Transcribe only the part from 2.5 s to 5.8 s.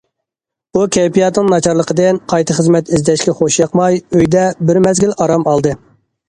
خىزمەت ئىزدەش خۇشياقماي، ئۆيدە بىر مەزگىل ئارام ئالدى.